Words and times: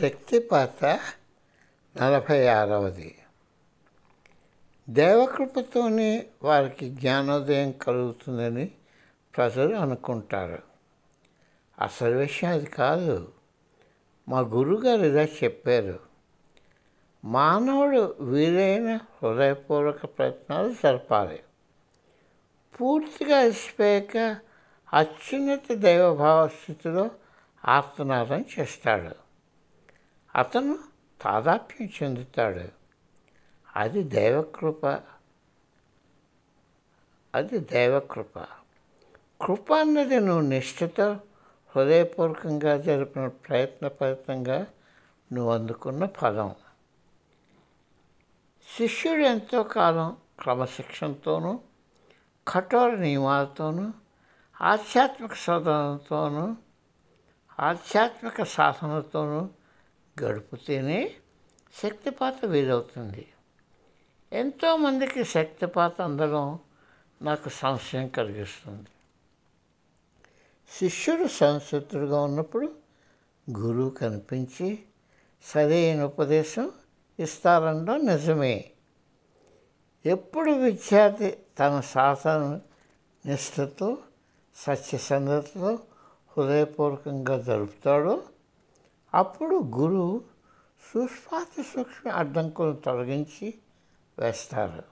శక్తిపాత 0.00 0.84
నలభై 2.02 2.46
ఆరవది 2.46 3.18
దేవకృపతోనే 4.88 6.26
వారికి 6.42 6.90
జ్ఞానోదయం 6.90 7.72
కలుగుతుందని 7.72 8.70
ప్రజలు 9.36 9.74
అనుకుంటారు. 9.74 10.62
అసలు 11.80 12.16
విషయం 12.16 12.50
అది 12.50 12.66
కాదు. 12.66 13.32
మా 14.28 14.40
గురుగారు 14.40 15.02
ఇలా 15.02 15.22
చెప్పారు. 15.22 16.00
మానవుడు 17.24 18.16
వీలైన 18.20 18.96
హృదయపూర్వక 18.96 20.04
ప్రయత్నాలు 20.04 20.72
జరపాలి. 20.72 21.40
పూర్తిగా 22.80 23.38
అలసిపోయాక 23.38 24.36
అత్యున్నత 24.94 25.72
దైవభావ 25.72 26.48
స్థితిలో 26.48 27.10
ఆర్తనాదం 27.64 28.44
చేస్తాడు. 28.58 29.25
అతను 30.36 30.78
తాదాప్యం 31.20 31.88
చెందుతాడు. 32.02 32.68
అది 33.76 34.02
దైవకృప. 34.02 34.86
అది 37.34 37.58
దైవకృప. 37.58 38.38
కృప 39.42 39.74
అన్నది 39.74 40.20
నువ్వు 40.20 40.40
నిశ్చిత 40.40 41.00
హృదయపూర్వకంగా 41.76 42.76
జరిపిన 42.76 43.26
ప్రయత్న 43.26 43.88
ఫలితంగా 43.88 44.66
నువ్వు 45.32 45.52
అందుకున్న 45.52 46.06
ఫలం. 46.06 46.54
శిష్యుడు 48.78 49.20
ఎంతో 49.20 49.62
కాలం 49.62 50.16
క్రమశిక్షణతోనూ 50.40 51.60
కఠోర 52.48 52.94
నియమాలతోనూ 52.94 53.92
ఆధ్యాత్మిక 54.62 55.34
శోధనతోనూ 55.34 56.56
ఆధ్యాత్మిక 57.60 58.42
సాధనతోనూ 58.42 59.50
గడిపితేనే 60.22 61.14
శక్తిపాత 61.82 62.44
వీలవుతుంది. 62.44 63.28
ఎంతోమందికి 64.32 65.24
శక్తిపాత 65.24 66.02
అందడం 66.02 66.58
నాకు 67.22 67.48
సంశయం 67.48 68.08
కలిగిస్తుంది. 68.08 68.88
శిష్యుడు 70.78 71.28
సంసిద్ధుడుగా 71.28 72.20
ఉన్నప్పుడు 72.20 72.72
గురువు 73.58 73.90
కనిపించి 73.90 74.82
సరైన 75.42 76.04
ఉపదేశం 76.04 76.72
ఇస్తారనడం 77.20 78.06
నిజమే. 78.06 78.70
ఎప్పుడు 80.06 80.50
విద్యార్థి 80.50 81.38
తన 81.58 81.80
సాధన 81.80 82.60
నిష్ఠతో 83.26 83.98
సత్యసంధతతో 84.56 85.78
హృదయపూర్వకంగా 86.36 87.38
జరుపుతాడో 87.38 88.22
అప్పుడు 89.16 89.56
గురువు 89.56 90.24
సూక్ష్మాతి 90.94 91.62
సూక్ష్మ 91.62 92.10
అడ్డంకులను 92.10 92.76
తొలగించి 92.76 93.54
వేస్తారు. 94.18 94.82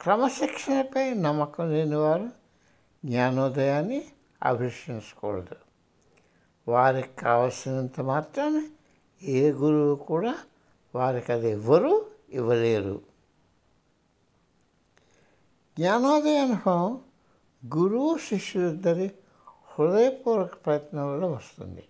క్రమశిక్షణపై 0.00 1.14
నమ్మకం 1.14 1.72
లేని 1.72 1.96
వారు 1.96 2.30
జ్ఞానోదయాన్ని 3.04 4.04
అభిషించకూడదు 4.42 5.56
వారికి 6.68 7.16
కావలసినంత 7.16 8.00
మాత్రాన్ని 8.00 8.66
ఏ 9.22 9.52
గురువు 9.52 9.94
కూడా 9.94 10.38
వారికి 10.94 11.32
అది 11.32 11.50
ఎవ్వరూ 11.50 12.06
ఇవ్వలేరు. 12.30 13.02
జ్ఞానోదయ 15.78 16.38
అనుభవం 16.38 17.00
గురువు 17.76 18.18
శిష్యులిద్దరి 18.18 19.10
హృదయపూర్వక 19.46 20.66
ప్రయత్నం 20.66 21.12
వల్ల 21.12 21.24
వస్తుంది. 21.24 21.84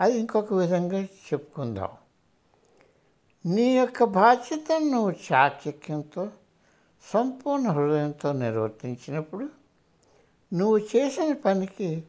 అది 0.00 0.18
ఇంకొక 0.18 0.52
విధంగా 0.52 1.02
చెప్పుకుందాం. 1.02 1.88
నీ 3.46 3.76
యొక్క 3.76 4.04
బాధ్యతను 4.04 4.90
నువ్వు 4.90 5.10
చాకచక్యంతో 5.10 6.30
సంపూర్ణ 7.02 7.68
హృదయంతో 7.68 8.32
నిర్వర్తించినప్పుడు 8.32 9.48
నువ్వు 10.54 10.78
చేసిన 10.78 11.32
పనికి 11.32 12.04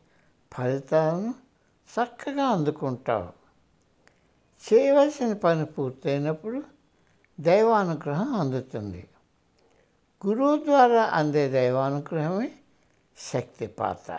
ఫలితాలను 0.53 1.33
చక్కగా 1.93 2.43
అందుకుంటావు. 2.43 3.45
చేయవలసిన 4.65 5.33
పని 5.33 5.65
పూర్తయినప్పుడు 5.65 6.63
దైవానుగ్రహం 7.39 8.33
అందుతుంది. 8.33 9.07
గురువు 10.27 10.63
ద్వారా 10.63 11.03
అందే 11.03 11.49
దైవానుగ్రహమే 11.49 12.51
శక్తి 13.17 13.67
పాత్ర 13.67 14.17